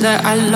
[0.00, 0.47] Ooh.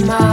[0.00, 0.31] my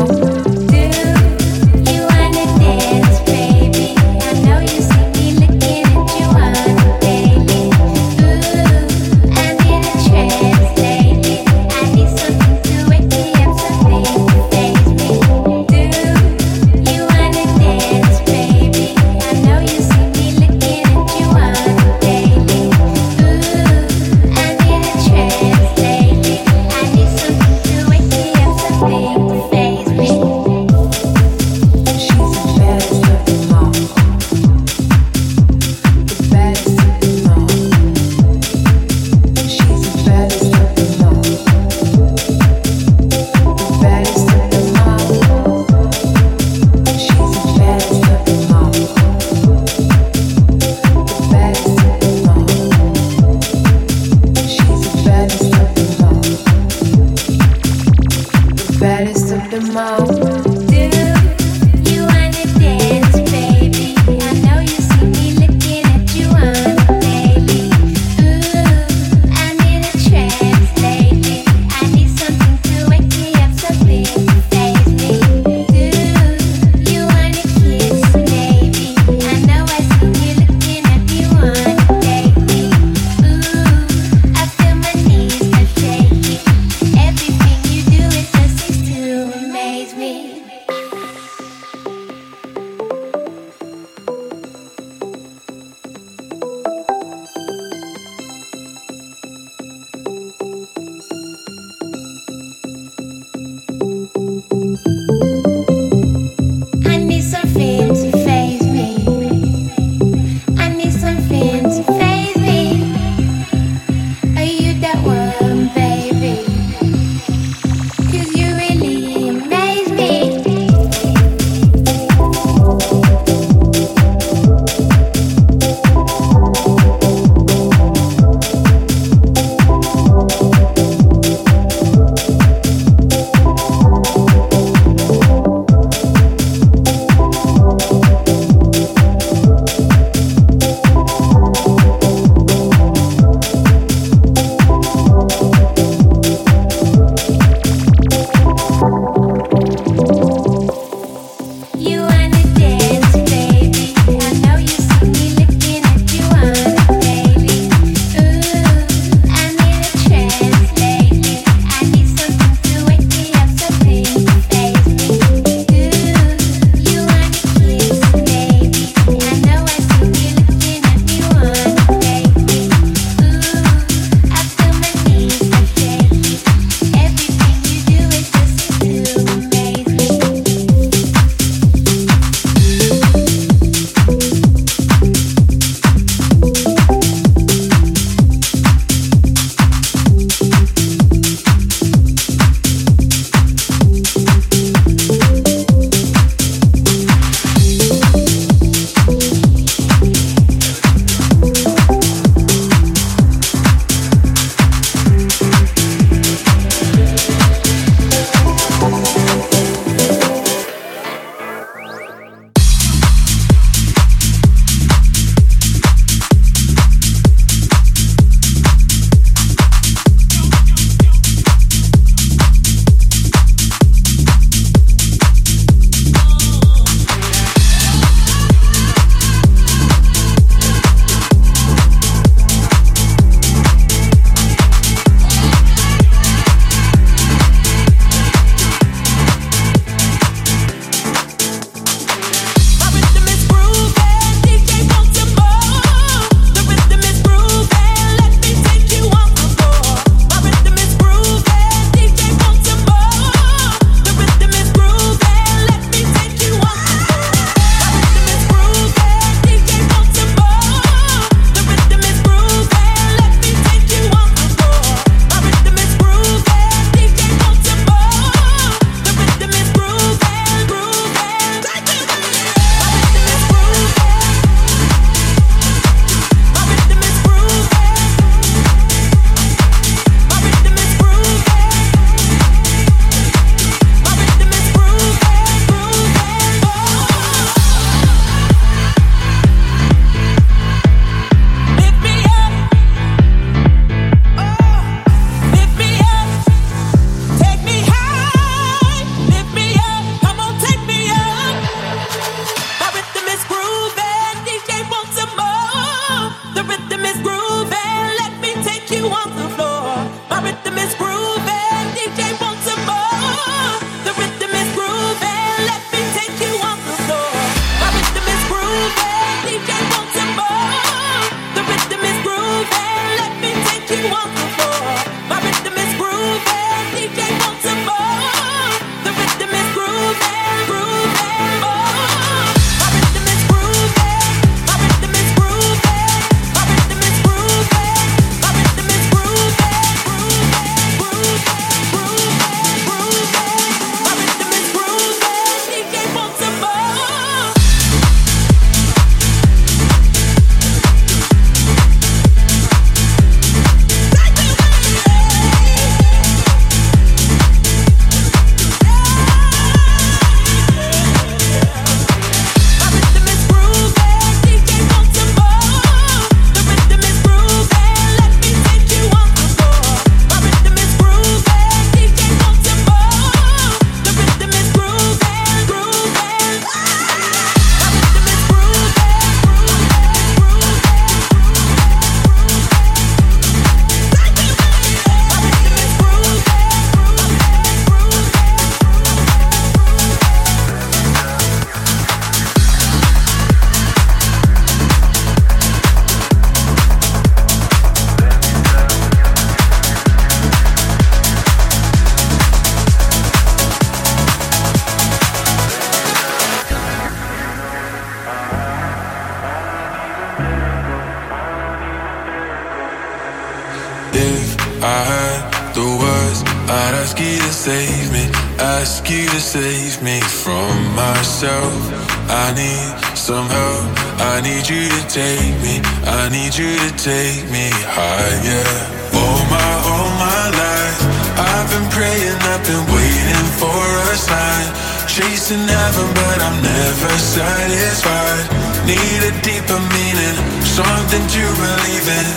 [439.10, 442.28] need a deeper meaning, something to believe in.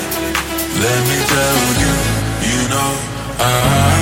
[0.81, 1.95] Let me tell you,
[2.49, 2.91] you know
[3.39, 4.02] I.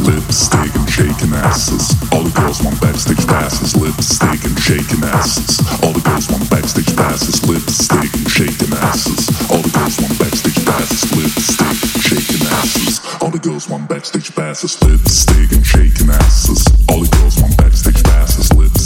[0.00, 1.92] Lipstick and shaking asses.
[2.12, 3.76] All the girls want backstage passes.
[3.76, 5.60] Lipstick and shaking asses.
[5.84, 7.44] All the girls want backstage passes.
[7.46, 9.28] Lipstick and shaking asses.
[9.50, 11.04] All the girls want backstage passes.
[11.12, 13.00] Lipstick and shaking asses.
[13.20, 14.80] All the girls want backstage passes.
[14.82, 16.64] Lipstick and shaking asses.
[16.88, 18.52] All the girls want backstage passes.
[18.52, 18.79] Lipstick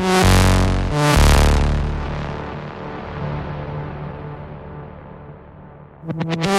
[0.00, 0.24] Thank
[6.44, 6.49] you.